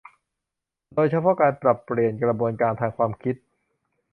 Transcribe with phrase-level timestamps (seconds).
[0.93, 3.35] โดยเฉพาะการปรับเปลี่ยนกระบวนการทางความคิด